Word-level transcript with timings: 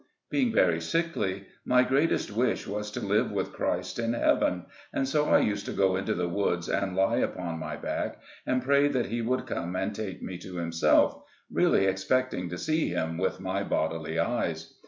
Being 0.31 0.51
very 0.51 0.81
sickly, 0.81 1.45
my 1.63 1.83
greatest 1.83 2.31
wish 2.35 2.65
was 2.65 2.89
to 2.89 2.99
live 3.05 3.31
with 3.31 3.53
Christ 3.53 3.99
in 3.99 4.13
heaven, 4.13 4.65
and 4.91 5.07
so 5.07 5.25
I 5.25 5.37
used 5.37 5.67
to 5.67 5.73
go 5.73 5.95
into 5.95 6.15
the 6.15 6.27
woods 6.27 6.67
and 6.69 6.95
lie 6.95 7.17
upon 7.17 7.59
my 7.59 7.75
back, 7.75 8.19
and 8.47 8.63
pray 8.63 8.87
that 8.87 9.05
he 9.09 9.21
would 9.21 9.45
come 9.45 9.75
and 9.75 9.93
take 9.93 10.23
me 10.23 10.39
to 10.39 10.55
himself— 10.55 11.21
really 11.51 11.85
expecting 11.85 12.49
to 12.49 12.57
see 12.57 12.87
Him 12.89 13.19
with 13.19 13.39
my 13.39 13.61
bod 13.61 13.93
ily 13.93 14.17
eyes. 14.17 14.73